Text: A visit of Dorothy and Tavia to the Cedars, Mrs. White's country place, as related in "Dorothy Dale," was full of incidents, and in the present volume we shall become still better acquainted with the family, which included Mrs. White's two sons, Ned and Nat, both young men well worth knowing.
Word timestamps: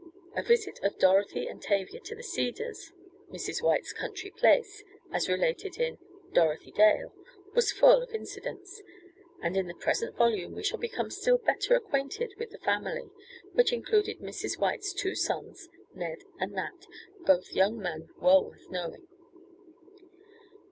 A 0.35 0.41
visit 0.41 0.79
of 0.81 0.97
Dorothy 0.97 1.45
and 1.45 1.61
Tavia 1.61 1.99
to 2.05 2.15
the 2.15 2.23
Cedars, 2.23 2.91
Mrs. 3.31 3.61
White's 3.61 3.93
country 3.93 4.31
place, 4.31 4.83
as 5.11 5.29
related 5.29 5.77
in 5.77 5.99
"Dorothy 6.33 6.71
Dale," 6.71 7.13
was 7.53 7.71
full 7.71 8.01
of 8.01 8.09
incidents, 8.09 8.81
and 9.43 9.55
in 9.55 9.67
the 9.67 9.75
present 9.75 10.15
volume 10.17 10.55
we 10.55 10.63
shall 10.63 10.79
become 10.79 11.11
still 11.11 11.37
better 11.37 11.75
acquainted 11.75 12.33
with 12.39 12.49
the 12.49 12.57
family, 12.57 13.11
which 13.53 13.71
included 13.71 14.17
Mrs. 14.21 14.57
White's 14.57 14.91
two 14.91 15.13
sons, 15.13 15.69
Ned 15.93 16.23
and 16.39 16.53
Nat, 16.53 16.87
both 17.27 17.53
young 17.53 17.77
men 17.77 18.09
well 18.19 18.43
worth 18.43 18.67
knowing. 18.71 19.07